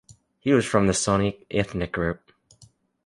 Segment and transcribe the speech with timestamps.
[0.39, 2.33] He was from the Soninke ethnic group.